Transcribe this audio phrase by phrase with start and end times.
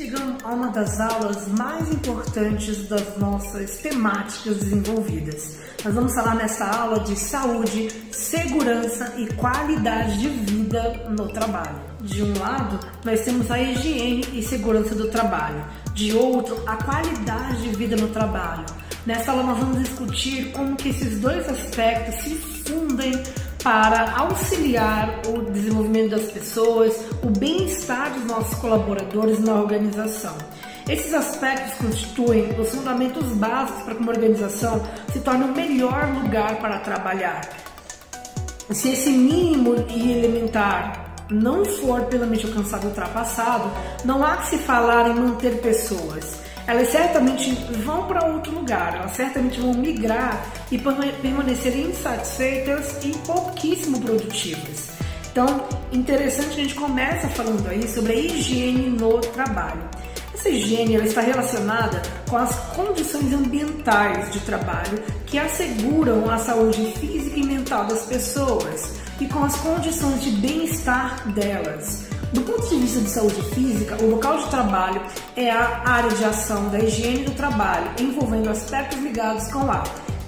[0.00, 5.58] Chegamos a uma das aulas mais importantes das nossas temáticas desenvolvidas.
[5.84, 11.78] Nós vamos falar nessa aula de saúde, segurança e qualidade de vida no trabalho.
[12.00, 15.62] De um lado, nós temos a higiene e segurança do trabalho.
[15.92, 18.64] De outro, a qualidade de vida no trabalho.
[19.04, 23.12] Nessa aula nós vamos discutir como que esses dois aspectos se fundem
[23.62, 30.36] para auxiliar o desenvolvimento das pessoas, o bem-estar dos nossos colaboradores na organização.
[30.88, 36.56] Esses aspectos constituem os fundamentos básicos para que uma organização se torne o melhor lugar
[36.56, 37.42] para trabalhar.
[38.70, 43.70] Se esse mínimo e elementar não for plenamente alcançado e ultrapassado,
[44.04, 47.52] não há que se falar em manter pessoas elas certamente
[47.84, 54.90] vão para outro lugar, elas certamente vão migrar e permanecer insatisfeitas e pouquíssimo produtivas.
[55.30, 59.82] Então, interessante a gente começa falando aí sobre a higiene no trabalho.
[60.34, 66.94] Essa higiene ela está relacionada com as condições ambientais de trabalho que asseguram a saúde
[66.98, 72.09] física e mental das pessoas e com as condições de bem-estar delas.
[72.32, 75.02] Do ponto de vista de saúde física, o local de trabalho
[75.36, 79.82] é a área de ação da higiene do trabalho, envolvendo aspectos ligados com a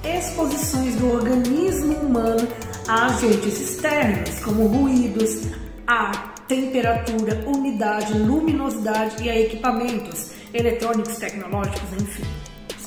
[0.05, 2.49] exposições do organismo humano
[2.89, 5.47] a agentes externos, como ruídos,
[5.87, 12.42] ar, temperatura, umidade, luminosidade e a equipamentos eletrônicos, tecnológicos, enfim.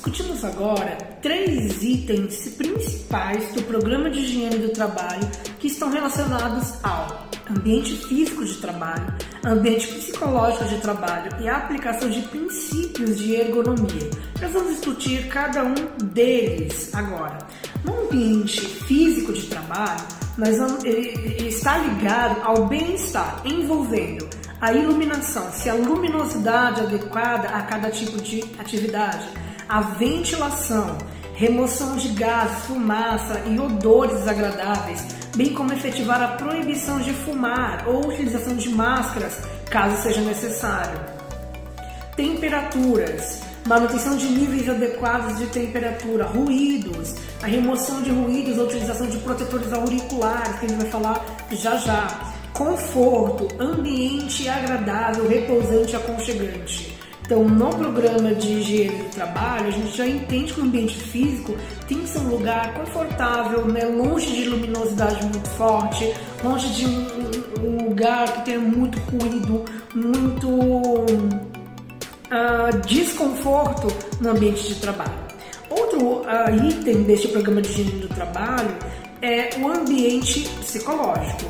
[0.06, 7.28] Discutimos agora três itens principais do programa de higiene do trabalho que estão relacionados ao
[7.50, 9.12] ambiente físico de trabalho,
[9.44, 14.12] ambiente psicológico de trabalho e a aplicação de princípios de ergonomia.
[14.40, 17.40] Nós vamos discutir cada um deles agora.
[17.84, 20.06] No ambiente físico de trabalho,
[20.38, 24.30] nós vamos, ele, ele está ligado ao bem-estar, envolvendo
[24.62, 29.28] a iluminação, se a luminosidade adequada a cada tipo de atividade,
[29.68, 30.98] a ventilação,
[31.34, 35.06] remoção de gases, fumaça e odores desagradáveis,
[35.36, 39.40] bem como efetivar a proibição de fumar ou utilização de máscaras,
[39.70, 41.00] caso seja necessário.
[42.16, 49.18] Temperaturas, manutenção de níveis adequados de temperatura, ruídos, a remoção de ruídos, a utilização de
[49.18, 52.34] protetores auriculares, que a gente vai falar já já.
[52.54, 56.95] Conforto, ambiente agradável, repousante e aconchegante.
[57.26, 61.56] Então, no programa de higiene do trabalho, a gente já entende que o ambiente físico
[61.88, 63.84] tem que ser um lugar confortável, né?
[63.84, 69.66] longe de luminosidade muito forte, longe de um, lugar que tenha muito ruído,
[69.96, 71.26] muito uh,
[72.86, 73.88] desconforto
[74.22, 75.26] no ambiente de trabalho.
[75.72, 78.76] Outro uh, item deste programa de higiene do trabalho
[79.24, 81.50] é o ambiente psicológico,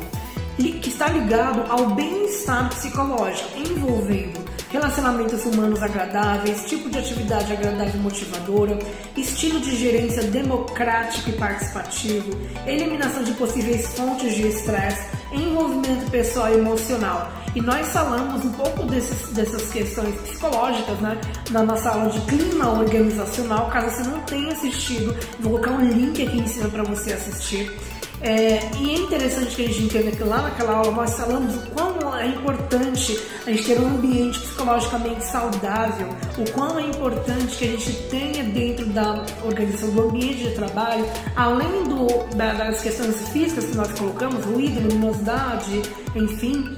[0.56, 7.98] que está ligado ao bem-estar psicológico, envolvendo relacionamentos humanos agradáveis, tipo de atividade agradável e
[7.98, 8.78] motivadora,
[9.16, 12.30] estilo de gerência democrático e participativo,
[12.66, 17.30] eliminação de possíveis fontes de estresse, envolvimento pessoal e emocional.
[17.54, 21.18] E nós falamos um pouco desses, dessas questões psicológicas né,
[21.50, 23.70] na nossa aula de clima organizacional.
[23.70, 27.74] Caso você não tenha assistido, vou colocar um link aqui em cima para você assistir.
[28.20, 31.70] É, e é interessante que a gente entenda que lá naquela aula nós falamos o
[31.70, 37.64] quão é importante a gente ter um ambiente psicologicamente saudável, o quão é importante que
[37.64, 41.04] a gente tenha dentro da organização do ambiente de trabalho,
[41.36, 45.82] além do, da, das questões físicas que nós colocamos, ruído, luminosidade,
[46.14, 46.74] enfim,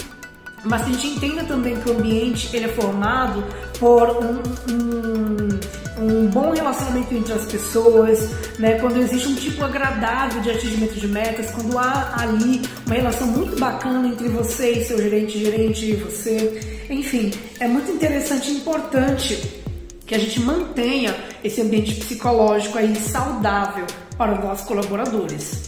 [0.64, 3.44] mas que a gente entenda também que o ambiente ele é formado
[3.78, 4.42] por um,
[4.72, 8.78] um, um, bom relacionamento entre as pessoas, né?
[8.80, 13.58] quando existe um tipo agradável de atingimento de metas, quando há ali uma relação muito
[13.58, 16.86] bacana entre você e seu gerente, gerente e você.
[16.90, 19.62] Enfim, é muito interessante e importante
[20.06, 21.14] que a gente mantenha
[21.44, 23.86] esse ambiente psicológico aí saudável
[24.16, 25.67] para os nossos colaboradores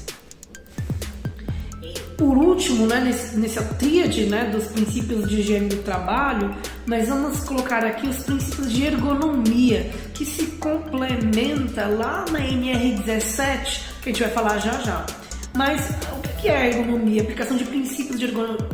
[2.20, 6.54] por último, né, nesse, nessa tríade né, dos princípios de higiene do trabalho,
[6.86, 14.10] nós vamos colocar aqui os princípios de ergonomia, que se complementa lá na NR17, que
[14.10, 15.06] a gente vai falar já já.
[15.54, 15.80] Mas
[16.12, 17.22] o que é ergonomia?
[17.22, 18.26] Aplicação de princípios de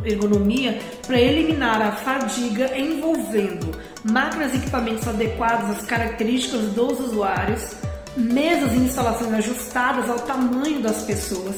[0.03, 0.77] ergonomia
[1.07, 3.71] para eliminar a fadiga envolvendo
[4.03, 7.63] máquinas e equipamentos adequados às características dos usuários,
[8.17, 11.55] mesas e instalações ajustadas ao tamanho das pessoas,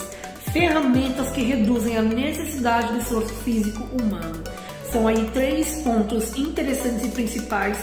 [0.51, 4.43] ferramentas que reduzem a necessidade de esforço físico humano.
[4.91, 7.77] São aí três pontos interessantes e principais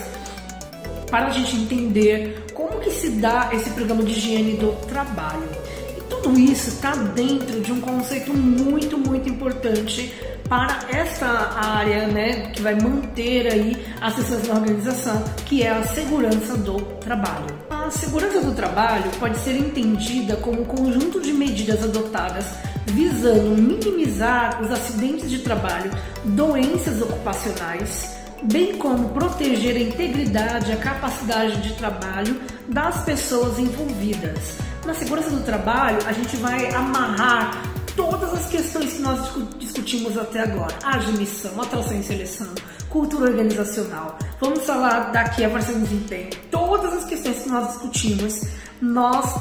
[1.11, 5.49] para a gente entender como que se dá esse programa de higiene do trabalho.
[5.97, 10.13] E tudo isso está dentro de um conceito muito, muito importante
[10.49, 15.83] para essa área, né, que vai manter aí as pessoas na organização, que é a
[15.83, 17.47] segurança do trabalho.
[17.71, 22.47] A segurança do trabalho pode ser entendida como um conjunto de medidas adotadas
[22.87, 25.91] visando minimizar os acidentes de trabalho,
[26.25, 34.59] doenças ocupacionais, bem como proteger a integridade e a capacidade de trabalho das pessoas envolvidas.
[34.85, 39.19] Na segurança do trabalho, a gente vai amarrar todas as questões que nós
[39.59, 42.49] discutimos até agora: admissão, atração e seleção,
[42.89, 44.19] cultura organizacional.
[44.41, 46.31] Vamos falar daqui a avaliação de desempenho.
[46.51, 48.43] Todas as questões que nós discutimos,
[48.81, 49.35] nós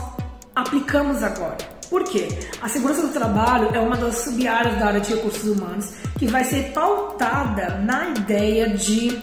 [0.55, 1.57] aplicamos agora.
[1.89, 2.27] Por quê?
[2.61, 6.43] A segurança do trabalho é uma das sub-áreas da área de recursos humanos que vai
[6.43, 9.21] ser pautada na ideia de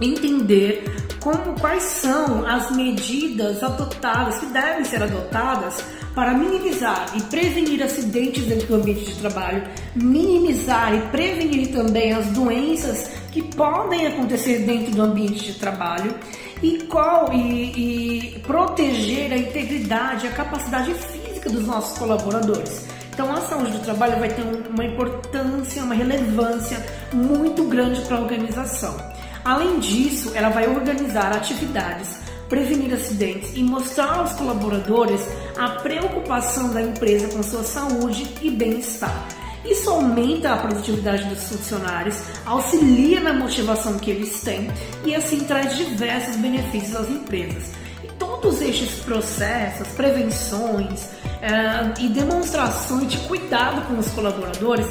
[0.00, 0.84] entender
[1.20, 5.82] como quais são as medidas adotadas que devem ser adotadas
[6.18, 9.62] para minimizar e prevenir acidentes dentro do ambiente de trabalho,
[9.94, 16.12] minimizar e prevenir também as doenças que podem acontecer dentro do ambiente de trabalho
[16.60, 22.84] e qual e, e proteger a integridade, a capacidade física dos nossos colaboradores.
[23.14, 28.20] Então a saúde do trabalho vai ter uma importância, uma relevância muito grande para a
[28.22, 28.96] organização.
[29.44, 35.20] Além disso, ela vai organizar atividades prevenir acidentes e mostrar aos colaboradores
[35.58, 39.26] a preocupação da empresa com sua saúde e bem-estar.
[39.64, 42.16] Isso aumenta a produtividade dos funcionários,
[42.46, 44.70] auxilia na motivação que eles têm
[45.04, 47.72] e assim traz diversos benefícios às empresas.
[48.02, 54.86] E todos estes processos, prevenções uh, e demonstrações de cuidado com os colaboradores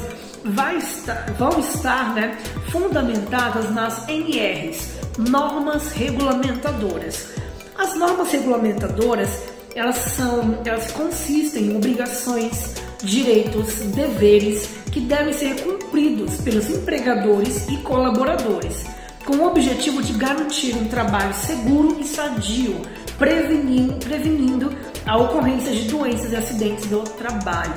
[0.78, 2.38] estar, vão estar né,
[2.70, 7.30] fundamentadas nas NRs, normas regulamentadoras.
[7.76, 9.30] As normas regulamentadoras,
[9.78, 17.76] elas são, elas consistem em obrigações, direitos, deveres que devem ser cumpridos pelos empregadores e
[17.78, 18.84] colaboradores,
[19.24, 22.80] com o objetivo de garantir um trabalho seguro e sadio,
[23.16, 24.72] prevenindo, prevenindo
[25.06, 27.74] a ocorrência de doenças e acidentes do trabalho.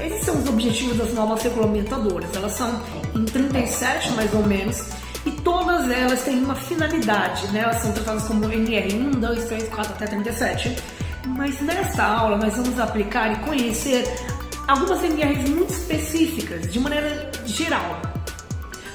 [0.00, 2.34] Esses são os objetivos das normas regulamentadoras.
[2.34, 2.82] Elas são
[3.14, 4.82] em 37 mais ou menos
[5.24, 7.60] e todas elas têm uma finalidade, né?
[7.60, 10.76] Elas são tratadas como NR1, 2, 3, 4 até 37.
[11.36, 14.04] Mas nessa aula nós vamos aplicar e conhecer
[14.68, 18.00] algumas NRs muito específicas, de maneira geral.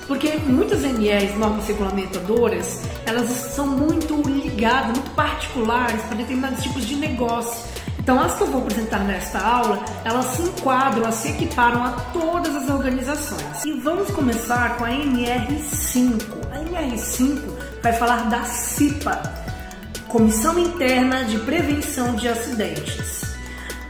[0.07, 6.95] Porque muitas NRs, normas regulamentadoras, elas são muito ligadas, muito particulares para determinados tipos de
[6.95, 7.69] negócio.
[7.99, 11.91] Então, as que eu vou apresentar nesta aula, elas se enquadram, elas se equiparam a
[12.11, 13.65] todas as organizações.
[13.65, 16.23] E vamos começar com a NR5.
[16.51, 17.39] A NR5
[17.83, 19.38] vai falar da CIPA,
[20.09, 23.21] Comissão Interna de Prevenção de Acidentes.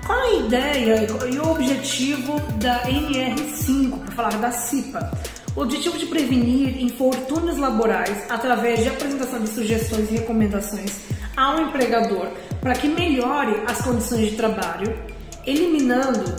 [0.06, 5.12] Qual a ideia e o objetivo da NR5, para falar da CIPA?
[5.56, 10.92] O objetivo de prevenir infortúnios laborais através de apresentação de sugestões e recomendações
[11.38, 12.28] ao empregador
[12.60, 14.94] para que melhore as condições de trabalho,
[15.48, 16.36] eliminando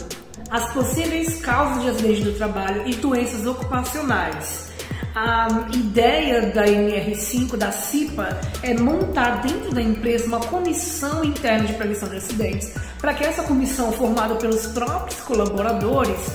[0.50, 4.69] as possíveis causas de acidente do trabalho e doenças ocupacionais.
[5.14, 11.72] A ideia da NR5, da CIPA, é montar dentro da empresa uma comissão interna de
[11.74, 16.30] prevenção de acidentes, para que essa comissão, formada pelos próprios colaboradores,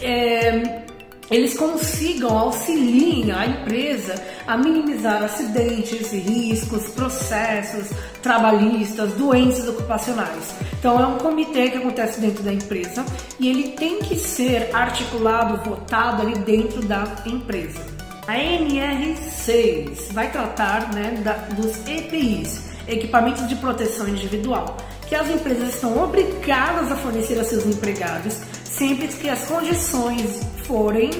[0.00, 0.84] é,
[1.30, 4.14] eles consigam auxiliar a empresa
[4.46, 7.88] a minimizar acidentes, riscos, processos
[8.20, 10.54] trabalhistas, doenças ocupacionais.
[10.78, 13.04] Então é um comitê que acontece dentro da empresa
[13.38, 17.99] e ele tem que ser articulado, votado ali dentro da empresa.
[18.30, 24.76] A NR6 vai tratar né, da, dos EPIs, equipamentos de proteção individual,
[25.08, 31.10] que as empresas estão obrigadas a fornecer a seus empregados sempre que as condições forem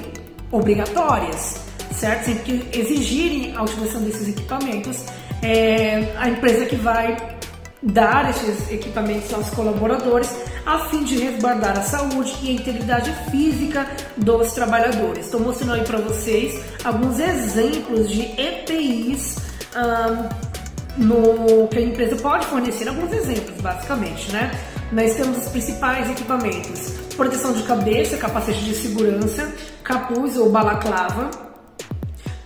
[0.53, 1.57] obrigatórias,
[1.91, 2.27] certo?
[2.27, 5.05] Sempre que exigirem a utilização desses equipamentos,
[5.43, 7.40] é a empresa que vai
[7.83, 10.31] dar esses equipamentos aos colaboradores
[10.67, 15.27] a fim de resguardar a saúde e a integridade física dos trabalhadores.
[15.27, 19.37] Estou mostrando aí para vocês alguns exemplos de EPIs
[19.77, 20.51] um,
[20.99, 24.51] no, que a empresa pode fornecer, alguns exemplos basicamente, né?
[24.93, 29.53] Nós temos os principais equipamentos: proteção de cabeça, capacete de segurança,
[29.85, 31.31] capuz ou balaclava,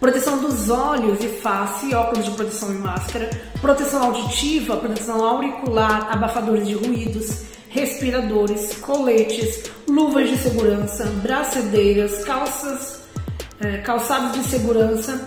[0.00, 6.66] proteção dos olhos e face, óculos de proteção e máscara, proteção auditiva, proteção auricular, abafadores
[6.66, 13.00] de ruídos, respiradores, coletes, luvas de segurança, bracedeiras, calças,
[13.60, 15.24] é, calçados de segurança,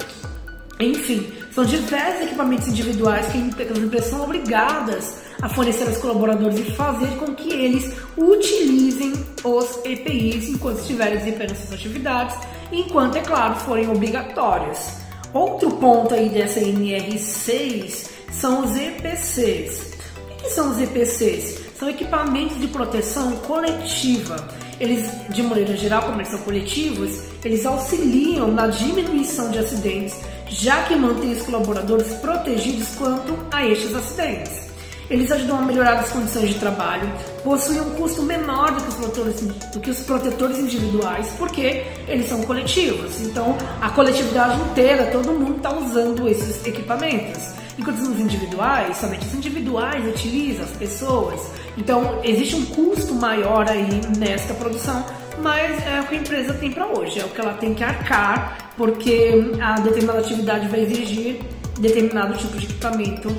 [0.80, 6.72] enfim, São diversos equipamentos individuais que as empresas são obrigadas a fornecer aos colaboradores e
[6.74, 9.12] fazer com que eles utilizem
[9.44, 12.36] os EPIs enquanto estiverem desempenhando suas atividades,
[12.72, 14.98] enquanto, é claro, forem obrigatórios.
[15.34, 19.94] Outro ponto aí dessa NR6 são os EPCs.
[20.32, 21.68] O que são os EPCs?
[21.78, 24.48] São equipamentos de proteção coletiva.
[24.80, 30.16] Eles, de maneira geral, como eles são coletivos, eles auxiliam na diminuição de acidentes,
[30.48, 34.67] já que mantêm os colaboradores protegidos quanto a estes acidentes.
[35.10, 37.10] Eles ajudam a melhorar as condições de trabalho,
[37.44, 42.28] possuem um custo menor do que, os protetores, do que os protetores individuais, porque eles
[42.28, 43.22] são coletivos.
[43.22, 47.42] Então, a coletividade inteira, todo mundo está usando esses equipamentos.
[47.80, 51.40] Enquanto os individuais, somente os individuais utilizam, as pessoas.
[51.78, 55.06] Então, existe um custo maior aí nesta produção,
[55.42, 57.84] mas é o que a empresa tem para hoje, é o que ela tem que
[57.84, 61.40] arcar, porque a determinada atividade vai exigir
[61.80, 63.34] determinado tipo de equipamento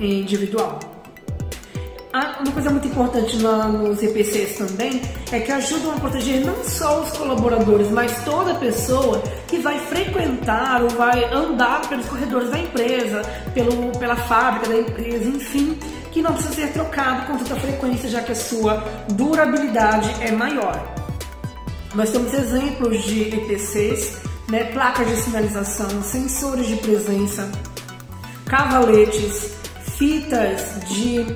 [0.00, 0.78] individual.
[2.18, 7.02] Ah, uma coisa muito importante nos EPCs também é que ajudam a proteger não só
[7.02, 13.20] os colaboradores, mas toda pessoa que vai frequentar ou vai andar pelos corredores da empresa,
[13.52, 15.78] pelo, pela fábrica da empresa, enfim,
[16.10, 20.82] que não precisa ser trocado com tanta frequência, já que a sua durabilidade é maior.
[21.94, 27.50] Nós temos exemplos de EPCs, né, placas de sinalização, sensores de presença,
[28.46, 29.54] cavaletes,
[29.96, 31.26] fitas de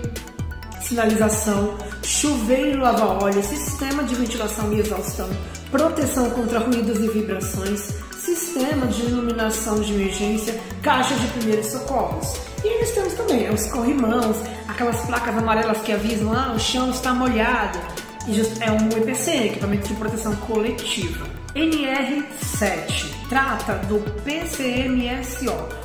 [0.82, 5.28] sinalização, chuveiro lava-óleo, sistema de ventilação e exaustão,
[5.70, 12.34] proteção contra ruídos e vibrações, sistema de iluminação de emergência, caixa de primeiros socorros.
[12.62, 14.36] E nós temos também os corrimãos,
[14.68, 17.78] aquelas placas amarelas que avisam, ah, o chão está molhado.
[18.26, 21.26] E é um EPC, equipamento de proteção coletiva.
[21.54, 25.79] NR7 trata do PCMSO,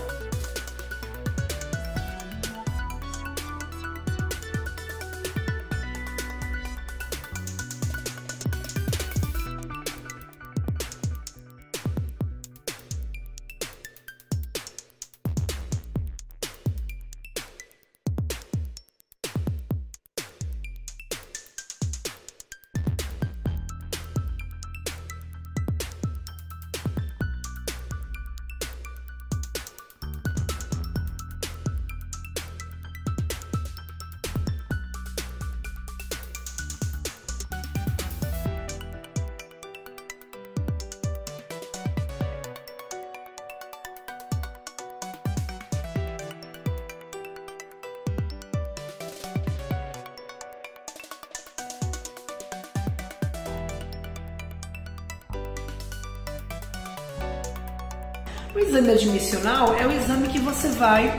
[58.55, 61.17] O exame admissional é o exame que você vai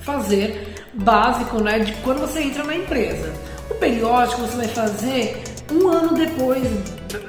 [0.00, 3.30] fazer básico, né, de quando você entra na empresa.
[3.70, 6.66] O periódico você vai fazer um ano depois,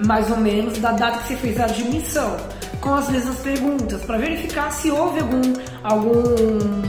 [0.05, 2.37] mais ou menos, da data que você fez a admissão,
[2.79, 5.41] com as mesmas perguntas, para verificar se houve algum,
[5.83, 6.83] algum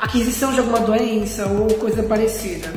[0.00, 2.72] aquisição de alguma doença ou coisa parecida.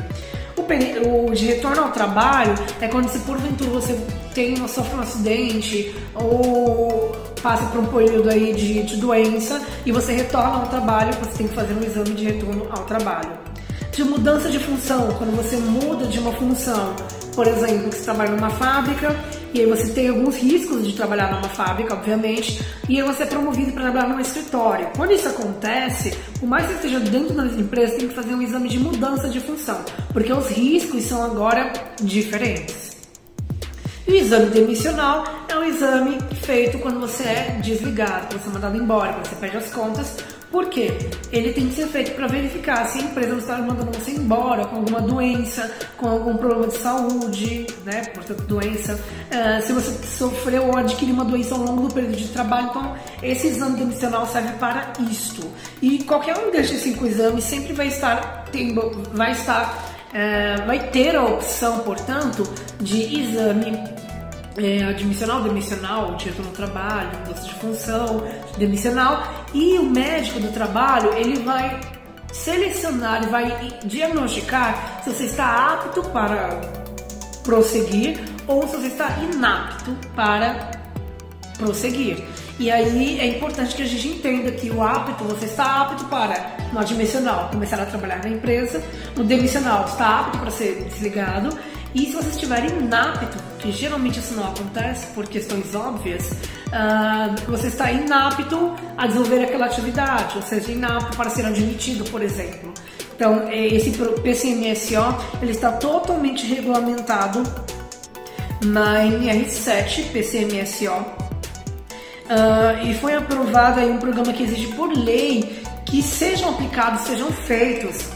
[0.56, 3.98] O, o de retorno ao trabalho é quando se porventura você
[4.38, 7.10] tem, sofre um acidente ou
[7.42, 11.48] passa por um período aí de, de doença e você retorna ao trabalho, você tem
[11.48, 13.32] que fazer um exame de retorno ao trabalho.
[13.90, 16.94] De mudança de função, quando você muda de uma função,
[17.34, 19.16] por exemplo, você trabalha numa fábrica
[19.52, 23.26] e aí você tem alguns riscos de trabalhar numa fábrica, obviamente, e aí você é
[23.26, 24.88] promovido para trabalhar num escritório.
[24.96, 28.68] Quando isso acontece, por mais que esteja dentro da empresa, tem que fazer um exame
[28.68, 29.80] de mudança de função,
[30.12, 32.87] porque os riscos são agora diferentes.
[34.08, 38.52] E o exame demissional é um exame feito quando você é desligado, quando você é
[38.54, 40.16] mandado embora, quando você perde as contas.
[40.50, 40.96] Por quê?
[41.30, 44.64] Ele tem que ser feito para verificar se a empresa não está mandando você embora
[44.64, 48.06] com alguma doença, com algum problema de saúde, né?
[48.14, 48.94] Portanto, doença.
[48.94, 52.68] Uh, se você sofreu ou adquiriu uma doença ao longo do período de trabalho.
[52.70, 55.46] Então, esse exame demissional serve para isto.
[55.82, 61.16] E qualquer um desses cinco exames sempre vai estar tendo, vai estar é, vai ter
[61.16, 62.42] a opção, portanto,
[62.80, 63.78] de exame
[64.56, 68.24] é, admissional, demissional, título no trabalho, mudança de função,
[68.56, 69.22] demissional,
[69.54, 71.80] e o médico do trabalho ele vai
[72.32, 76.60] selecionar e vai diagnosticar se você está apto para
[77.42, 80.70] prosseguir ou se você está inapto para
[81.58, 82.24] prosseguir.
[82.58, 86.56] E aí é importante que a gente entenda que o apto, você está apto para,
[86.72, 88.82] no admissional, começar a trabalhar na empresa,
[89.16, 91.56] no demissional, está apto para ser desligado,
[91.94, 96.30] e se você estiver inapto, que geralmente isso não acontece por questões óbvias,
[96.68, 102.22] uh, você está inapto a desenvolver aquela atividade, ou seja, inapto para ser admitido, por
[102.22, 102.72] exemplo.
[103.16, 107.42] Então, é, esse PCMSO ele está totalmente regulamentado
[108.64, 111.27] na NR7 PCMSO
[112.28, 117.30] uh, e foi aprovado aí um programa que exige por lei que sejam aplicados, sejam
[117.32, 118.10] feitos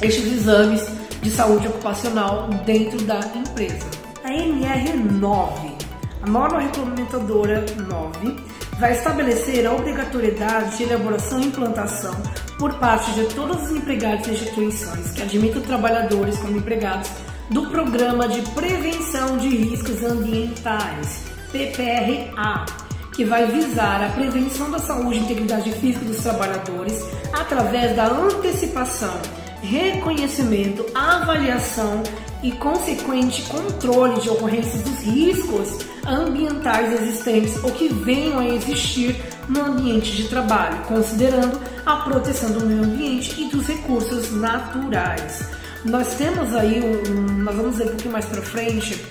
[0.00, 0.84] estes exames
[1.22, 3.86] de saúde ocupacional dentro da empresa.
[4.24, 5.72] A NR9,
[6.22, 8.36] a norma regulamentadora 9,
[8.78, 12.14] vai estabelecer a obrigatoriedade de elaboração e implantação
[12.58, 17.10] por parte de todos os empregados e instituições que admitam trabalhadores como empregados
[17.50, 22.64] do Programa de Prevenção de Riscos Ambientais, PPRA,
[23.12, 29.14] que vai visar a prevenção da saúde e integridade física dos trabalhadores através da antecipação,
[29.62, 32.02] reconhecimento, avaliação
[32.42, 39.16] e consequente controle de ocorrências dos riscos ambientais existentes ou que venham a existir
[39.48, 45.44] no ambiente de trabalho, considerando a proteção do meio ambiente e dos recursos naturais.
[45.84, 49.04] Nós temos aí, um, nós vamos ver um pouquinho mais para frente,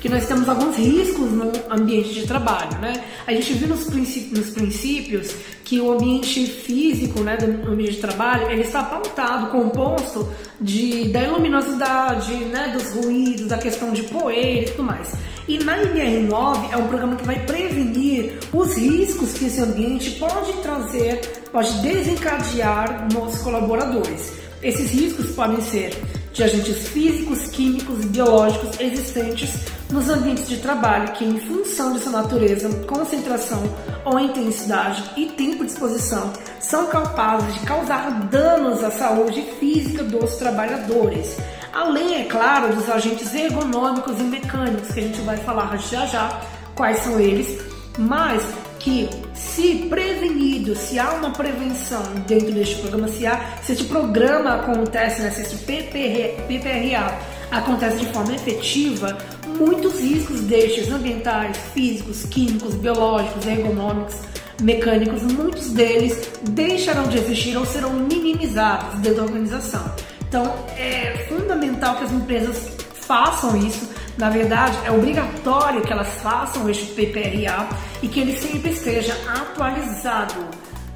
[0.00, 3.04] que nós temos alguns riscos no ambiente de trabalho, né?
[3.26, 8.00] A gente viu nos, princípios, nos princípios que o ambiente físico, né, do ambiente de
[8.00, 10.28] trabalho, ele está pautado, composto
[10.60, 15.12] de, da luminosidade, né, dos ruídos, da questão de poeira e tudo mais.
[15.46, 20.52] E na INR9 é um programa que vai prevenir os riscos que esse ambiente pode
[20.62, 21.20] trazer,
[21.52, 24.32] pode desencadear nos colaboradores.
[24.62, 25.92] Esses riscos podem ser
[26.32, 29.50] de agentes físicos, químicos e biológicos existentes
[29.90, 33.62] nos ambientes de trabalho que, em função de sua natureza, concentração
[34.04, 40.36] ou intensidade e tempo de exposição, são capazes de causar danos à saúde física dos
[40.36, 41.36] trabalhadores.
[41.72, 46.40] Além, é claro, dos agentes ergonômicos e mecânicos, que a gente vai falar já já
[46.74, 47.60] quais são eles,
[47.98, 48.42] mas
[48.78, 54.54] que se prevenido, se há uma prevenção dentro deste programa, se, há, se este programa
[54.54, 57.18] acontece, né, se este PPR, PPRA
[57.50, 59.18] acontece de forma efetiva,
[59.60, 64.16] muitos riscos destes ambientais, físicos, químicos, biológicos, ergonômicos,
[64.62, 69.94] mecânicos, muitos deles deixarão de existir ou serão minimizados dentro da organização.
[70.26, 70.44] Então
[70.76, 73.88] é fundamental que as empresas façam isso.
[74.16, 77.68] Na verdade, é obrigatório que elas façam este PPRA
[78.02, 80.34] e que ele sempre esteja atualizado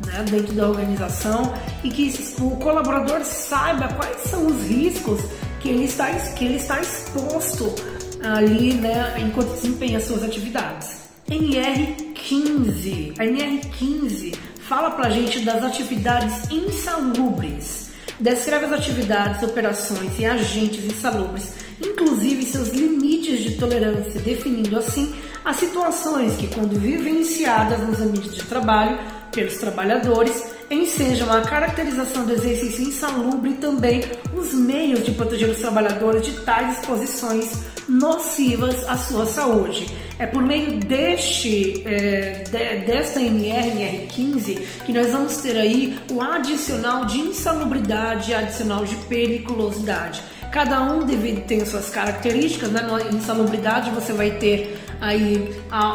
[0.06, 5.20] né, dentro da organização e que o colaborador saiba quais são os riscos
[5.60, 7.74] que ele está, que ele está exposto
[8.24, 11.04] ali né, enquanto desempenha suas atividades.
[11.28, 13.14] NR15.
[13.18, 17.90] A NR15 fala pra gente das atividades insalubres.
[18.20, 25.56] Descreve as atividades, operações e agentes insalubres, inclusive seus limites de tolerância, definindo assim as
[25.56, 28.98] situações que, quando vivenciadas nos ambientes de trabalho
[29.34, 34.02] pelos trabalhadores, ensejam a caracterização do exercício insalubre e também
[34.34, 39.86] os meios de proteger os trabalhadores de tais exposições nocivas à sua saúde.
[40.18, 46.20] É por meio deste, é, de, desta NR, NR15, que nós vamos ter aí o
[46.22, 50.22] adicional de insalubridade e adicional de periculosidade.
[50.52, 52.80] Cada um deve ter suas características, né?
[52.82, 55.54] Na insalubridade você vai ter aí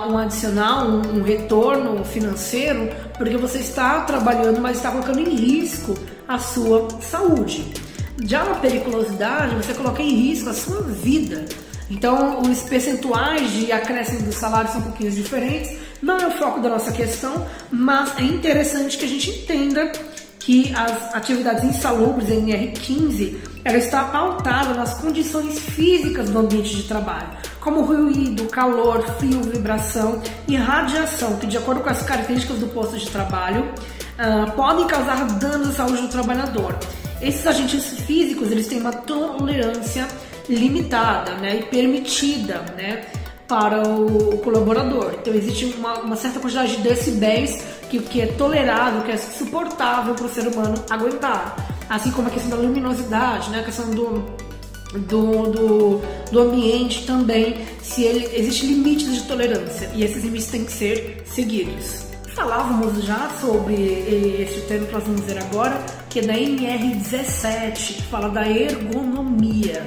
[0.09, 5.95] um adicional, um, um retorno financeiro, porque você está trabalhando, mas está colocando em risco
[6.27, 7.73] a sua saúde.
[8.23, 11.45] Já na periculosidade, você coloca em risco a sua vida.
[11.89, 15.77] Então, os percentuais de acréscimo do salário são um pouquinho diferentes.
[16.01, 19.91] Não é o foco da nossa questão, mas é interessante que a gente entenda
[20.39, 27.29] que as atividades insalubres NR15 ela está pautada nas condições físicas do ambiente de trabalho,
[27.59, 32.97] como ruído, calor, frio, vibração e radiação, que de acordo com as características do posto
[32.97, 36.77] de trabalho uh, podem causar danos à saúde do trabalhador.
[37.21, 40.07] Esses agentes físicos eles têm uma tolerância
[40.47, 43.05] limitada né, e permitida né,
[43.47, 45.15] para o colaborador.
[45.19, 50.15] Então existe uma, uma certa quantidade de decibéis que, que é tolerável, que é suportável
[50.15, 51.78] para o ser humano aguentar.
[51.89, 53.61] Assim como a questão da luminosidade, né?
[53.61, 54.23] a questão do,
[54.93, 60.65] do, do, do, ambiente também, se ele, existe limites de tolerância e esses limites têm
[60.65, 62.05] que ser seguidos.
[62.35, 63.73] Falávamos já sobre
[64.39, 69.83] este termo que nós vamos ver agora, que é da NR17, que fala da ergonomia.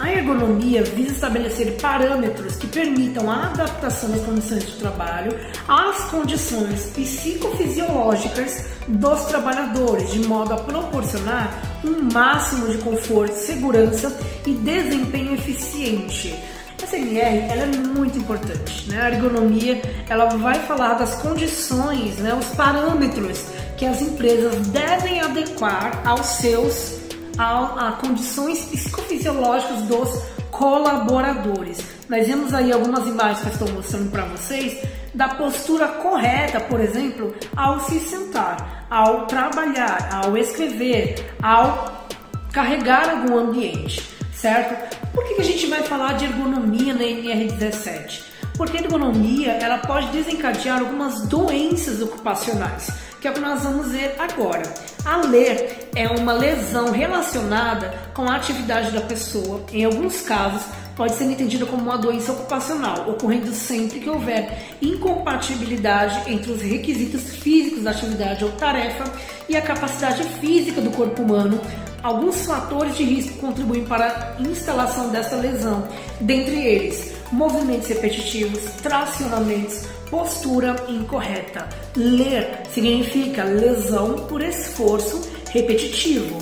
[0.00, 6.86] A ergonomia visa estabelecer parâmetros que permitam a adaptação das condições de trabalho às condições
[6.94, 16.34] psicofisiológicas dos trabalhadores, de modo a proporcionar um máximo de conforto, segurança e desempenho eficiente.
[16.82, 19.00] Essa NR ela é muito importante, né?
[19.00, 22.34] A ergonomia ela vai falar das condições, né?
[22.34, 23.44] Os parâmetros
[23.76, 27.03] que as empresas devem adequar aos seus
[27.38, 31.78] a, a condições psicofisiológicas dos colaboradores.
[32.08, 34.78] Nós vemos aí algumas imagens que eu estou mostrando para vocês
[35.12, 42.08] da postura correta, por exemplo, ao se sentar, ao trabalhar, ao escrever, ao
[42.52, 44.96] carregar algum ambiente, certo?
[45.12, 48.22] Por que, que a gente vai falar de ergonomia na NR17?
[48.56, 52.88] Porque a ergonomia ela pode desencadear algumas doenças ocupacionais,
[53.24, 54.62] que é o que nós vamos ver agora.
[55.02, 59.64] A ler é uma lesão relacionada com a atividade da pessoa.
[59.72, 60.60] Em alguns casos,
[60.94, 67.22] pode ser entendida como uma doença ocupacional, ocorrendo sempre que houver incompatibilidade entre os requisitos
[67.36, 69.04] físicos da atividade ou tarefa
[69.48, 71.58] e a capacidade física do corpo humano.
[72.02, 75.88] Alguns fatores de risco contribuem para a instalação dessa lesão,
[76.20, 81.68] dentre eles movimentos repetitivos, tracionamentos, postura incorreta.
[81.96, 86.38] Ler significa lesão por esforço repetitivo.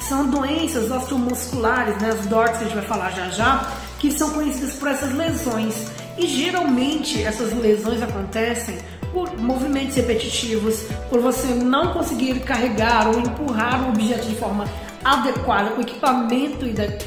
[0.00, 4.74] São doenças osteomusculares, né, as DORCs a gente vai falar já já, que são conhecidas
[4.74, 5.86] por essas lesões.
[6.18, 8.76] E geralmente essas lesões acontecem
[9.14, 14.66] por movimentos repetitivos, por você não conseguir carregar ou empurrar um objeto de forma
[15.02, 16.66] adequada, com equipamento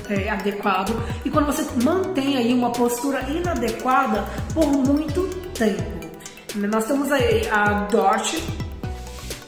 [0.10, 0.92] é, adequado
[1.24, 5.99] e quando você mantém aí uma postura inadequada por muito tempo.
[6.56, 8.42] Nós temos aí a DORT,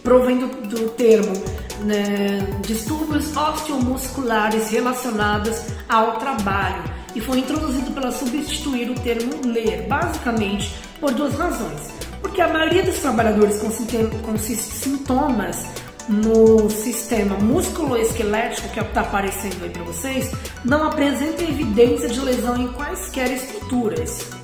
[0.03, 1.33] provendo do termo
[1.83, 6.83] né, distúrbios osteomusculares relacionados ao trabalho
[7.15, 11.89] e foi introduzido para substituir o termo ler, basicamente por duas razões.
[12.21, 13.69] Porque a maioria dos trabalhadores com,
[14.21, 15.65] com sintomas
[16.07, 20.31] no sistema músculo-esquelético, que é o que está aparecendo aí para vocês,
[20.63, 24.40] não apresenta evidência de lesão em quaisquer estruturas.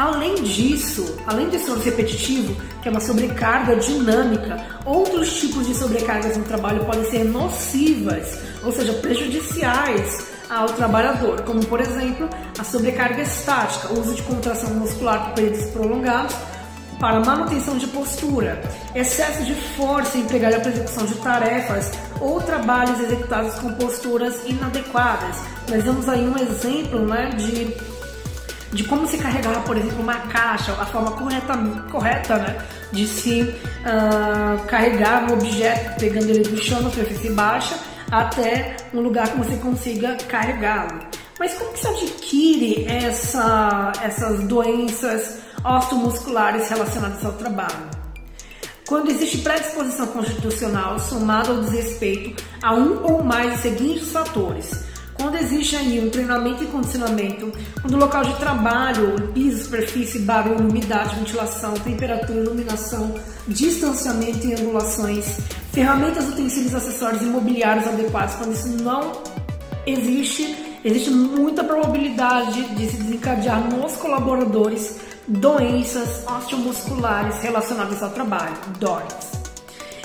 [0.00, 6.38] Além disso, além de esforço repetitivo, que é uma sobrecarga dinâmica, outros tipos de sobrecargas
[6.38, 13.20] no trabalho podem ser nocivas, ou seja, prejudiciais ao trabalhador, como por exemplo a sobrecarga
[13.20, 16.34] estática, o uso de contração muscular por períodos prolongados
[16.98, 18.58] para manutenção de postura,
[18.94, 25.36] excesso de força empregada para execução de tarefas ou trabalhos executados com posturas inadequadas.
[25.68, 27.74] Nós damos aí um exemplo né, de,
[28.72, 31.54] de como se carregar, por exemplo, uma caixa, a forma correta,
[31.90, 37.76] correta né, de se uh, carregar um objeto, pegando ele do chão na superfície baixa
[38.10, 41.00] até um lugar que você consiga carregá-lo.
[41.38, 47.90] Mas como que se adquire essa, essas doenças osteomusculares relacionadas ao trabalho?
[48.86, 54.89] Quando existe predisposição constitucional somada ao desrespeito a um ou mais dos seguintes fatores.
[55.20, 57.52] Quando existe aí um treinamento e condicionamento,
[57.82, 63.14] quando o local de trabalho, piso, superfície, barulho, umidade, ventilação, temperatura, iluminação,
[63.46, 65.40] distanciamento e angulações,
[65.72, 69.12] ferramentas, utensílios, acessórios imobiliários adequados, quando isso não
[69.86, 79.32] existe existe muita probabilidade de se desencadear nos colaboradores doenças osteomusculares relacionadas ao trabalho, DORs.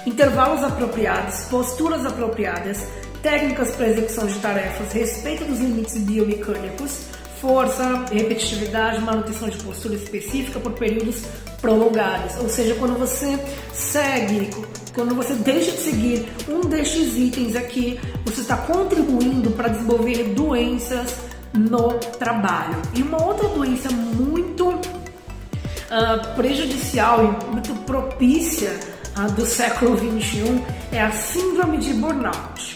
[0.06, 2.86] Intervalos apropriados, posturas apropriadas,
[3.26, 7.08] técnicas para execução de tarefas, respeito dos limites biomecânicos,
[7.42, 11.24] força, repetitividade, manutenção de postura específica por períodos
[11.60, 12.38] prolongados.
[12.38, 13.40] Ou seja, quando você
[13.74, 14.52] segue,
[14.94, 21.16] quando você deixa de seguir um destes itens aqui, você está contribuindo para desenvolver doenças
[21.52, 22.80] no trabalho.
[22.94, 28.80] E uma outra doença muito uh, prejudicial e muito propícia
[29.18, 32.75] uh, do século 21 é a síndrome de burnout,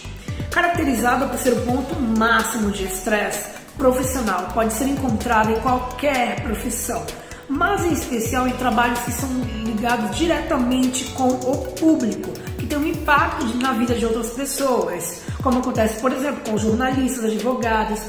[0.50, 4.48] caracterizada por ser o ponto máximo de estresse profissional.
[4.52, 7.04] Pode ser encontrada em qualquer profissão,
[7.48, 9.28] mas em especial em trabalhos que são
[9.64, 15.58] ligados diretamente com o público, que tem um impacto na vida de outras pessoas, como
[15.60, 18.00] acontece, por exemplo, com jornalistas, advogados,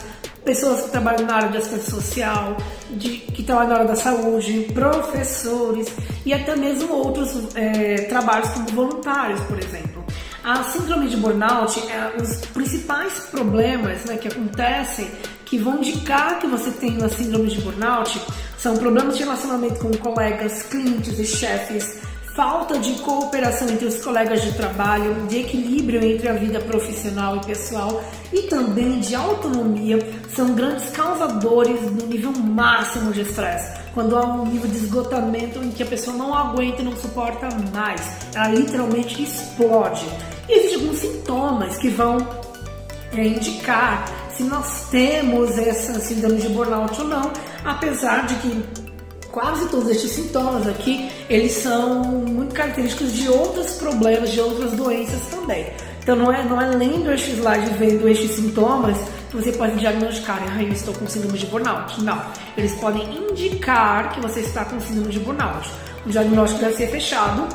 [0.43, 2.57] pessoas que trabalham na área de assistência social,
[2.89, 5.87] de, que trabalham na área da saúde, professores
[6.25, 10.00] e até mesmo outros é, trabalhos como voluntários, por exemplo.
[10.43, 15.11] A síndrome de burnout é os principais problemas né, que acontecem
[15.45, 18.19] que vão indicar que você tem uma síndrome de burnout
[18.57, 21.99] são problemas de relacionamento com colegas, clientes e chefes,
[22.35, 27.45] falta de cooperação entre os colegas de trabalho, de equilíbrio entre a vida profissional e
[27.45, 29.99] pessoal e também de autonomia
[30.33, 33.80] são grandes causadores do nível máximo de estresse.
[33.93, 37.49] Quando há um nível de esgotamento em que a pessoa não aguenta e não suporta
[37.73, 38.01] mais,
[38.33, 40.05] ela literalmente explode.
[40.47, 42.17] E existem alguns sintomas que vão
[43.13, 47.31] é, indicar se nós temos essa síndrome de burnout ou não,
[47.65, 48.63] apesar de que
[49.31, 55.21] quase todos estes sintomas aqui, eles são muito característicos de outros problemas, de outras doenças
[55.27, 55.67] também.
[56.01, 58.97] Então não é, não é lendo este slide, vendo estes sintomas,
[59.31, 62.01] você pode diagnosticar, ah, eu estou com síndrome de burnout.
[62.03, 62.21] Não,
[62.57, 65.69] eles podem indicar que você está com síndrome de burnout.
[66.05, 67.47] O diagnóstico deve ser fechado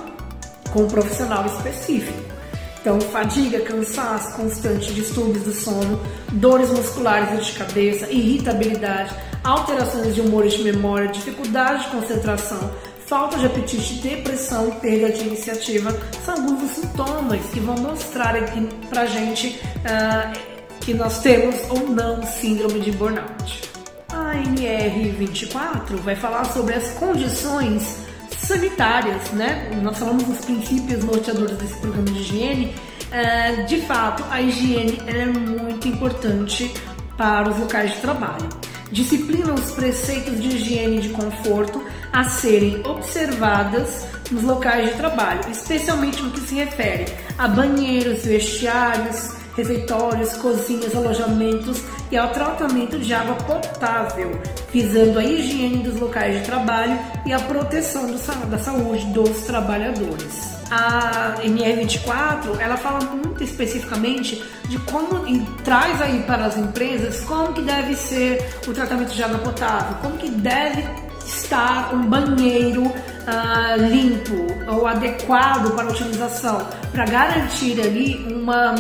[0.73, 2.37] com um profissional específico.
[2.81, 6.01] Então, fadiga, cansaço constante, distúrbios do sono,
[6.33, 9.13] dores musculares de cabeça, irritabilidade,
[9.43, 12.71] alterações de humor e de memória, dificuldade de concentração,
[13.07, 18.37] falta de apetite, depressão e perda de iniciativa são alguns dos sintomas que vão mostrar
[18.37, 23.63] aqui pra gente uh, que nós temos ou não síndrome de burnout.
[24.09, 27.99] A NR24 vai falar sobre as condições
[28.39, 29.71] sanitárias, né?
[29.83, 32.75] Nós falamos dos princípios norteadores desse programa de higiene.
[33.07, 36.73] Uh, de fato, a higiene é muito importante
[37.17, 38.49] para os locais de trabalho
[38.91, 45.41] disciplina os preceitos de higiene e de conforto a serem observadas nos locais de trabalho,
[45.51, 47.07] especialmente no que se refere
[47.39, 54.39] a banheiros, vestiários, refeitórios, cozinhas, alojamentos e ao tratamento de água potável,
[54.73, 60.57] visando a higiene dos locais de trabalho e a proteção do, da saúde dos trabalhadores.
[60.71, 67.53] A NR24 ela fala muito especificamente de como e traz aí para as empresas como
[67.53, 70.85] que deve ser o tratamento de água potável, como que deve
[71.25, 78.75] estar um banheiro uh, limpo ou adequado para utilização, para garantir ali uma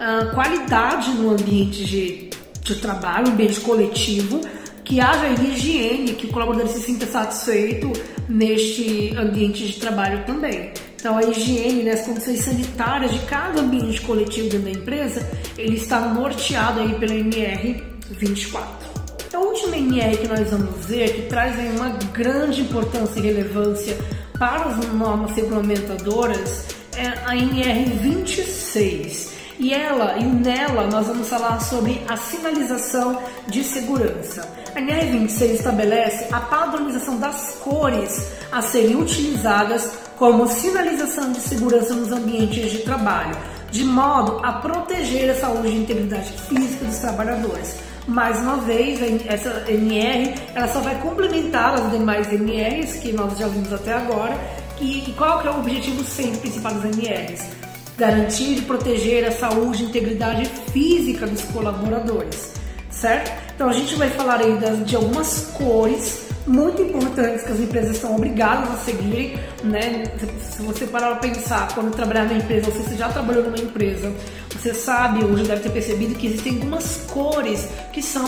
[0.00, 2.30] uh, qualidade no ambiente de,
[2.62, 4.40] de trabalho, ambiente coletivo,
[4.82, 7.92] que haja higiene, que o colaborador se sinta satisfeito
[8.28, 10.72] neste ambiente de trabalho também.
[10.96, 15.76] Então, a higiene, né, as condições sanitárias de cada ambiente coletivo dentro da empresa, ele
[15.76, 18.90] está norteado aí pela NR 24.
[19.32, 23.96] A última NR que nós vamos ver, que traz uma grande importância e relevância
[24.38, 29.39] para as normas regulamentadoras, é a NR 26.
[29.60, 34.48] E ela e nela nós vamos falar sobre a sinalização de segurança.
[34.74, 42.10] A NR26 estabelece a padronização das cores a serem utilizadas como sinalização de segurança nos
[42.10, 43.36] ambientes de trabalho,
[43.70, 47.76] de modo a proteger a saúde e integridade física dos trabalhadores.
[48.08, 53.46] Mais uma vez, essa NR ela só vai complementar as demais NRs que nós já
[53.46, 54.40] vimos até agora.
[54.80, 57.69] E qual que é o objetivo sempre principal das NRs?
[58.00, 62.54] Garantir e proteger a saúde e integridade física dos colaboradores,
[62.90, 63.30] certo?
[63.54, 67.96] Então a gente vai falar aí das, de algumas cores muito importantes que as empresas
[67.96, 70.04] estão obrigadas a seguir, né?
[70.40, 73.58] Se você parar para pensar, quando trabalhar na empresa, ou se você já trabalhou numa
[73.58, 74.10] empresa,
[74.50, 78.26] você sabe ou já deve ter percebido que existem algumas cores que são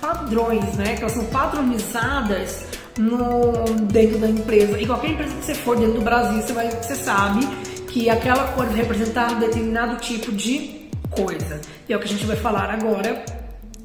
[0.00, 0.96] padrões, né?
[0.96, 2.64] Que elas são padronizadas
[2.98, 4.80] no, dentro da empresa.
[4.80, 7.46] E qualquer empresa que você for dentro do Brasil, você, vai, você sabe
[7.92, 11.60] que aquela cor representar um determinado tipo de coisa.
[11.86, 13.22] E é o que a gente vai falar agora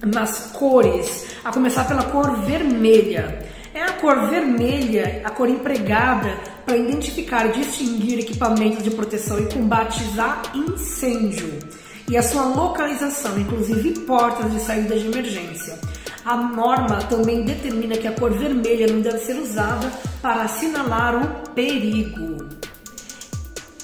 [0.01, 3.45] nas cores, a começar pela cor vermelha.
[3.73, 9.45] É a cor vermelha, a cor empregada para identificar e distinguir equipamentos de proteção e
[9.53, 11.59] combates a incêndio
[12.09, 15.77] e a sua localização, inclusive portas de saída de emergência.
[16.23, 19.91] A norma também determina que a cor vermelha não deve ser usada
[20.21, 22.26] para assinalar o perigo.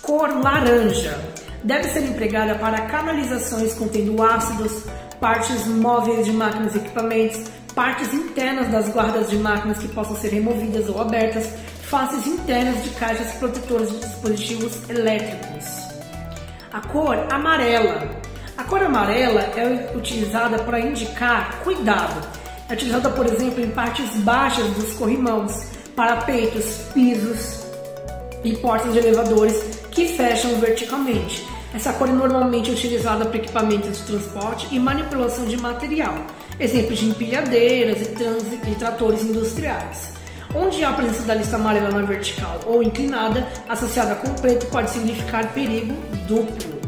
[0.04, 1.18] Cor laranja
[1.64, 4.84] deve ser empregada para canalizações contendo ácidos,
[5.18, 7.42] partes móveis de máquinas e equipamentos,
[7.74, 11.48] partes internas das guardas de máquinas que possam ser removidas ou abertas,
[11.84, 15.64] faces internas de caixas protetoras de dispositivos elétricos.
[16.74, 18.06] A cor amarela.
[18.58, 22.28] A cor amarela é utilizada para indicar cuidado.
[22.70, 25.54] É utilizada, por exemplo, em partes baixas dos corrimãos,
[25.96, 27.64] parapeitos, pisos
[28.44, 31.46] e portas de elevadores que fecham verticalmente.
[31.74, 36.16] Essa cor é normalmente utilizada para equipamentos de transporte e manipulação de material,
[36.60, 40.14] exemplos de empilhadeiras e, e tratores industriais.
[40.56, 45.52] Onde a presença da lista amarela na vertical ou inclinada, associada com preto, pode significar
[45.52, 45.96] perigo
[46.28, 46.80] duplo.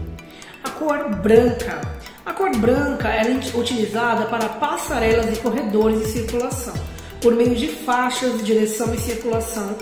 [0.64, 1.82] A cor branca.
[2.24, 3.24] A cor branca é
[3.56, 6.74] utilizada para passarelas e corredores de circulação,
[7.22, 9.76] por meio de faixas de direção e circulação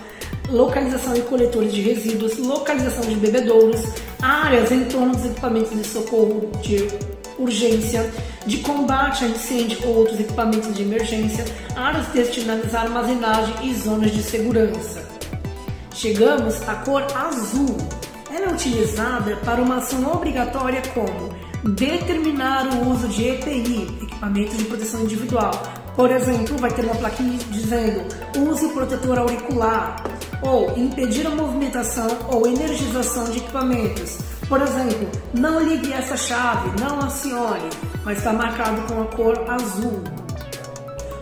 [0.49, 3.81] localização de coletores de resíduos, localização de bebedouros,
[4.21, 6.87] áreas em torno dos equipamentos de socorro de
[7.37, 8.11] urgência,
[8.45, 14.11] de combate a incêndio ou outros equipamentos de emergência, áreas destinadas à armazenagem e zonas
[14.11, 15.03] de segurança.
[15.93, 17.77] Chegamos à cor azul.
[18.33, 21.29] Ela é utilizada para uma ação obrigatória como
[21.63, 25.51] determinar o uso de EPI, equipamentos de proteção individual.
[25.95, 28.03] Por exemplo, vai ter uma plaquinha dizendo
[28.35, 30.03] use protetor auricular
[30.43, 34.17] ou impedir a movimentação ou energização de equipamentos.
[34.47, 37.69] Por exemplo, não ligue essa chave, não acione,
[38.03, 40.03] mas está marcado com a cor azul.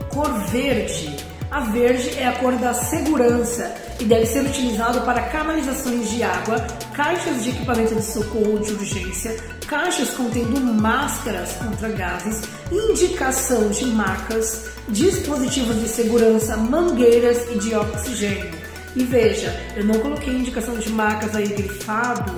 [0.10, 1.16] Cor verde.
[1.50, 6.56] A verde é a cor da segurança e deve ser utilizado para canalizações de água,
[6.94, 9.36] caixas de equipamento de socorro de urgência,
[9.68, 18.61] caixas contendo máscaras contra gases, indicação de marcas, dispositivos de segurança, mangueiras e de oxigênio.
[18.95, 22.36] E veja, eu não coloquei indicação de marcas aí grifado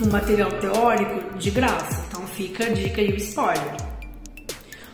[0.00, 3.76] no material teórico de graça, então fica a dica e o spoiler.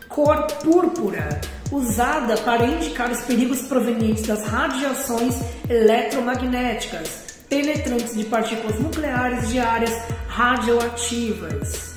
[0.09, 1.41] Cor púrpura,
[1.73, 5.37] usada para indicar os perigos provenientes das radiações
[5.69, 9.93] eletromagnéticas, penetrantes de partículas nucleares de áreas
[10.29, 11.97] radioativas.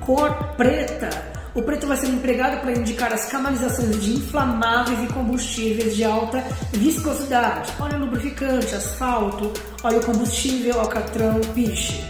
[0.00, 1.39] Cor preta.
[1.52, 6.44] O preto vai ser empregado para indicar as canalizações de inflamáveis e combustíveis de alta
[6.72, 12.04] viscosidade, óleo lubrificante, asfalto, óleo combustível, alcatrão, piche.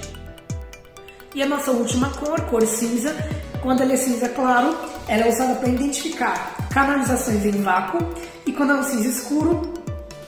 [1.35, 3.17] E a nossa última cor, cor cinza,
[3.63, 4.77] quando ela é cinza claro,
[5.09, 7.99] ela é usada para identificar canalizações em vácuo
[8.45, 9.73] e quando é um cinza escuro,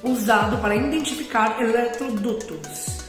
[0.03, 3.03] usado para identificar eletrodutos.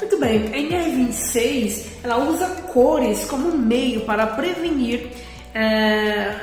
[0.00, 5.10] Muito bem, a NR26 ela usa cores como meio para prevenir
[5.54, 6.34] é,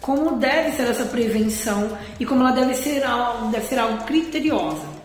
[0.00, 3.02] como deve ser essa prevenção e como ela deve ser,
[3.50, 4.96] deve ser algo criteriosa.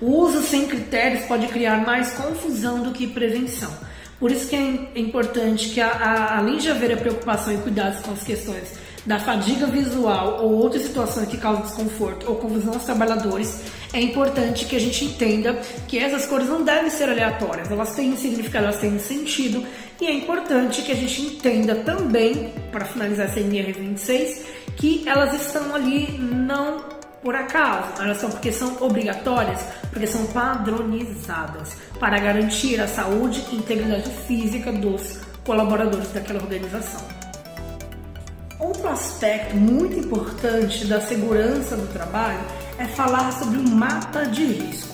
[0.00, 3.72] O uso sem critérios pode criar mais confusão do que prevenção.
[4.18, 8.00] Por isso que é importante que, a, a, além de haver a preocupação e cuidados
[8.02, 12.84] com as questões da fadiga visual ou outras situações que causam desconforto ou confusão aos
[12.84, 13.60] trabalhadores,
[13.92, 15.54] é importante que a gente entenda
[15.86, 19.64] que essas cores não devem ser aleatórias, elas têm significado, elas têm sentido,
[20.00, 24.38] e é importante que a gente entenda também, para finalizar essa NR26,
[24.76, 31.76] que elas estão ali não por acaso, elas são porque são obrigatórias, porque são padronizadas
[32.00, 37.00] para garantir a saúde e integridade física dos colaboradores daquela organização.
[38.58, 42.40] Outro aspecto muito importante da segurança do trabalho
[42.82, 44.90] é falar sobre o mapa de riscos.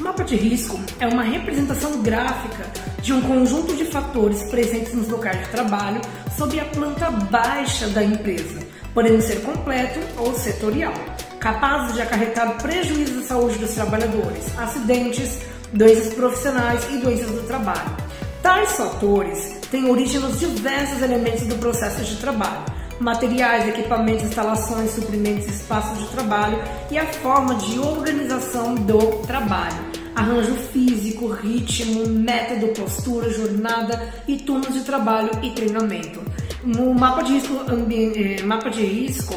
[0.00, 2.64] O mapa de risco é uma representação gráfica
[3.00, 6.00] de um conjunto de fatores presentes nos locais de trabalho
[6.36, 8.58] sob a planta baixa da empresa,
[8.92, 10.94] podendo ser completo ou setorial,
[11.38, 15.38] capazes de acarretar prejuízo à saúde dos trabalhadores, acidentes,
[15.72, 17.96] doenças profissionais e doenças do trabalho.
[18.42, 22.64] Tais fatores têm origem nos diversos elementos do processo de trabalho,
[23.02, 26.58] materiais, equipamentos, instalações, suprimentos, espaços de trabalho
[26.90, 29.92] e a forma de organização do trabalho.
[30.14, 36.20] Arranjo físico, ritmo, método, postura, jornada e turnos de trabalho e treinamento.
[36.62, 37.54] No mapa de risco,
[37.90, 39.34] eh, mapa de risco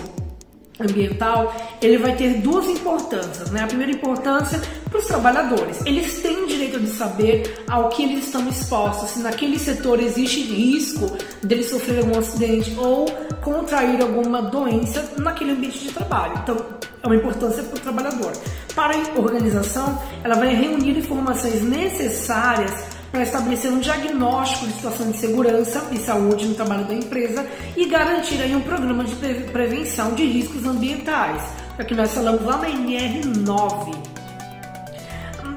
[0.80, 3.50] ambiental, ele vai ter duas importâncias.
[3.52, 3.64] Né?
[3.64, 5.86] A primeira importância para os trabalhadores.
[5.86, 11.70] Eles têm de saber ao que eles estão expostos, se naquele setor existe risco deles
[11.70, 13.06] sofrer algum acidente ou
[13.42, 16.34] contrair alguma doença naquele ambiente de trabalho.
[16.44, 16.58] Então,
[17.04, 18.34] é uma importância para o trabalhador.
[18.74, 25.18] Para a organização, ela vai reunir informações necessárias para estabelecer um diagnóstico de situação de
[25.18, 27.46] segurança e saúde no trabalho da empresa
[27.78, 29.16] e garantir aí um programa de
[29.52, 31.42] prevenção de riscos ambientais,
[31.76, 34.15] para que nós falamos lá na NR9.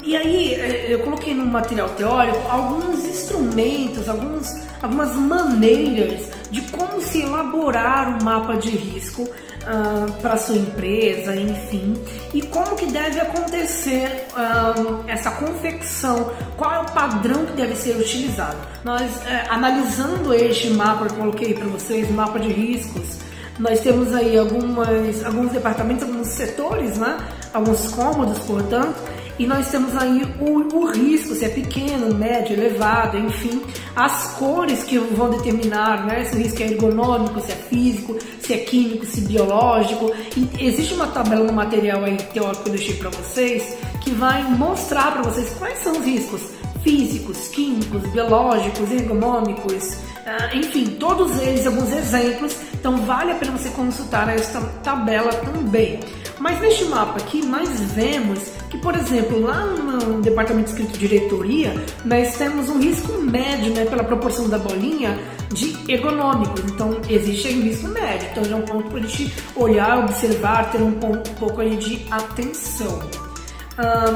[0.08, 7.02] E aí é, eu coloquei no material teórico alguns instrumentos, alguns, algumas maneiras de como
[7.02, 11.92] se elaborar um mapa de risco uh, para sua empresa, enfim,
[12.32, 17.94] e como que deve acontecer uh, essa confecção, qual é o padrão que deve ser
[17.98, 18.56] utilizado.
[18.82, 23.18] Nós uh, analisando este mapa que eu coloquei para vocês, mapa de riscos,
[23.58, 27.18] nós temos aí algumas, alguns departamentos, alguns setores, né?
[27.52, 33.16] alguns cômodos, portanto, e nós temos aí o, o, risco, se é pequeno, médio, elevado,
[33.18, 33.62] enfim,
[33.94, 38.54] as cores que vão determinar né, se o risco é ergonômico, se é físico, se
[38.54, 40.12] é químico, se é biológico.
[40.36, 44.42] E existe uma tabela no material aí teórico que eu deixei para vocês que vai
[44.42, 46.42] mostrar para vocês quais são os riscos
[46.82, 52.56] físicos, químicos, biológicos, ergonômicos, ah, enfim, todos eles, alguns exemplos.
[52.74, 56.00] Então vale a pena você consultar esta tabela também.
[56.38, 58.38] Mas neste mapa aqui nós vemos
[58.70, 61.74] que, por exemplo, lá no departamento escrito diretoria,
[62.04, 65.18] nós temos um risco médio, né, pela proporção da bolinha,
[65.52, 66.62] de ergonômicos.
[66.70, 68.28] Então existe aí um risco médio.
[68.30, 71.76] Então é um ponto para a gente olhar, observar, ter um, ponto, um pouco aí
[71.76, 73.00] de atenção.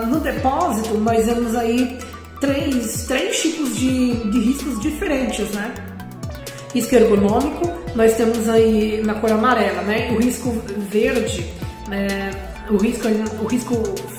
[0.08, 1.98] No depósito, nós vemos aí
[2.40, 5.72] três, três tipos de, de riscos diferentes, né?
[6.74, 10.10] Risco ergonômico, nós temos aí na cor amarela, né?
[10.10, 10.50] O risco
[10.90, 11.46] verde,
[11.92, 12.30] né?
[12.70, 13.08] o, risco,
[13.42, 13.74] o risco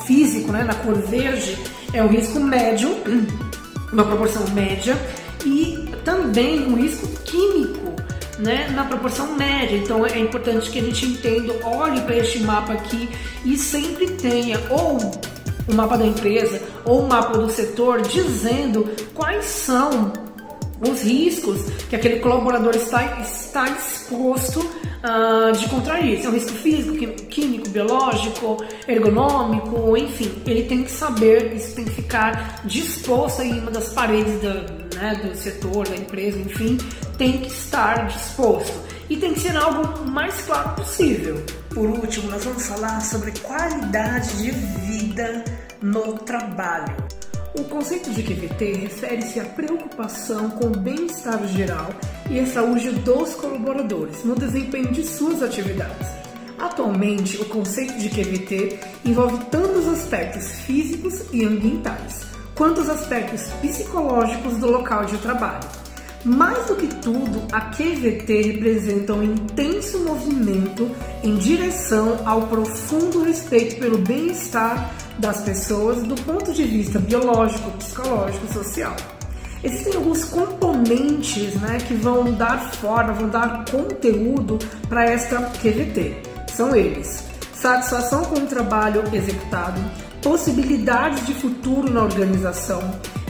[0.05, 0.63] físico, né?
[0.63, 1.57] Na cor verde,
[1.91, 2.89] é o risco médio,
[3.91, 4.95] uma proporção média,
[5.45, 7.93] e também o risco químico,
[8.39, 9.75] né, na proporção média.
[9.75, 13.09] Então é importante que a gente entenda, olhe para este mapa aqui
[13.43, 14.97] e sempre tenha ou
[15.67, 20.11] o mapa da empresa ou o mapa do setor dizendo quais são
[20.81, 24.65] os riscos que aquele colaborador está, está exposto
[25.03, 26.19] uh, de contrair.
[26.19, 31.85] Se é um risco físico, químico, biológico, ergonômico, enfim, ele tem que saber, isso tem
[31.85, 34.53] que ficar disposto em uma das paredes da,
[34.99, 36.77] né, do setor, da empresa, enfim,
[37.17, 38.93] tem que estar disposto.
[39.09, 41.43] E tem que ser algo mais claro possível.
[41.69, 45.43] Por último, nós vamos falar sobre qualidade de vida
[45.81, 46.95] no trabalho.
[47.55, 51.93] O conceito de QVT refere-se à preocupação com o bem-estar geral
[52.27, 56.07] e a saúde dos colaboradores no desempenho de suas atividades.
[56.57, 62.25] Atualmente, o conceito de QVT envolve tanto os aspectos físicos e ambientais,
[62.55, 65.82] quanto os aspectos psicológicos do local de trabalho.
[66.25, 70.89] Mais do que tudo, a QVT representa um intenso movimento
[71.21, 78.45] em direção ao profundo respeito pelo bem-estar das pessoas do ponto de vista biológico, psicológico
[78.49, 78.95] e social.
[79.61, 86.21] Existem alguns componentes né, que vão dar forma, vão dar conteúdo para esta QVT.
[86.53, 89.79] São eles: satisfação com o trabalho executado,
[90.21, 92.81] possibilidades de futuro na organização,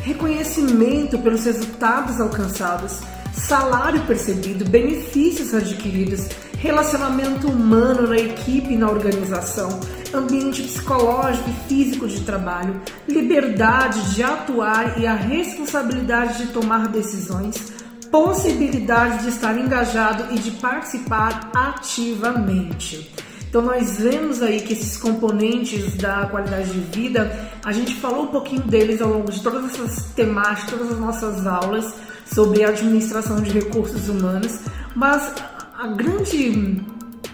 [0.03, 2.99] reconhecimento pelos resultados alcançados,
[3.33, 6.27] salário percebido, benefícios adquiridos,
[6.59, 9.79] relacionamento humano na equipe e na organização,
[10.13, 17.71] ambiente psicológico e físico de trabalho, liberdade de atuar e a responsabilidade de tomar decisões,
[18.11, 23.09] possibilidade de estar engajado e de participar ativamente.
[23.53, 28.27] Então nós vemos aí que esses componentes da qualidade de vida, a gente falou um
[28.31, 31.93] pouquinho deles ao longo de todas essas temáticas, todas as nossas aulas
[32.25, 34.59] sobre administração de recursos humanos,
[34.95, 35.35] mas
[35.77, 36.83] a grande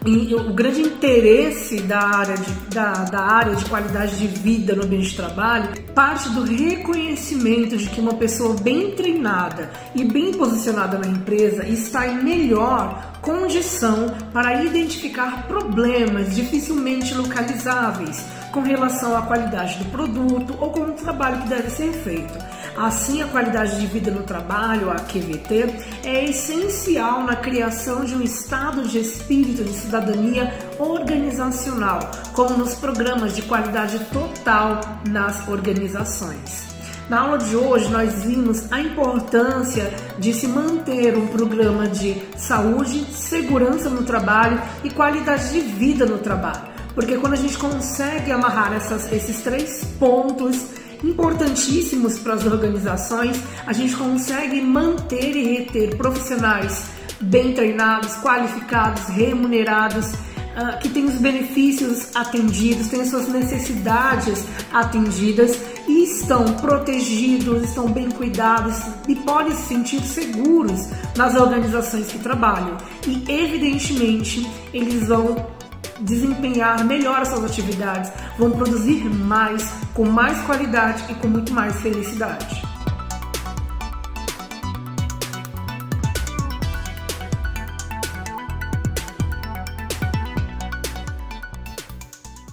[0.05, 5.09] o grande interesse da área, de, da, da área de qualidade de vida no ambiente
[5.09, 11.07] de trabalho parte do reconhecimento de que uma pessoa bem treinada e bem posicionada na
[11.07, 19.85] empresa está em melhor condição para identificar problemas dificilmente localizáveis com relação à qualidade do
[19.85, 22.33] produto ou com o trabalho que deve ser feito.
[22.77, 28.21] Assim, a qualidade de vida no trabalho, a QVT, é essencial na criação de um
[28.21, 31.99] estado de espírito de cidadania organizacional,
[32.33, 36.69] como nos programas de qualidade total nas organizações.
[37.09, 43.03] Na aula de hoje, nós vimos a importância de se manter um programa de saúde,
[43.13, 46.68] segurança no trabalho e qualidade de vida no trabalho.
[46.99, 50.65] Porque quando a gente consegue amarrar essas, esses três pontos
[51.01, 56.87] importantíssimos para as organizações, a gente consegue manter e reter profissionais
[57.21, 64.43] bem treinados, qualificados, remunerados, uh, que têm os benefícios atendidos, têm suas necessidades
[64.73, 68.75] atendidas e estão protegidos, estão bem cuidados
[69.07, 72.75] e podem se sentir seguros nas organizações que trabalham.
[73.07, 75.58] E evidentemente eles vão
[76.01, 81.75] desempenhar melhor as suas atividades, vão produzir mais, com mais qualidade e com muito mais
[81.81, 82.68] felicidade.